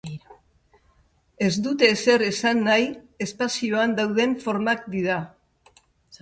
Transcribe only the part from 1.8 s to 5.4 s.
ezer esan nahi: espazioan dauden formak dira.